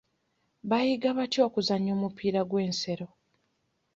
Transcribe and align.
Baayiga 0.69 1.09
batya 1.17 1.41
okuzannya 1.47 1.91
omupiira 1.97 2.41
gw'ensero? 2.49 3.07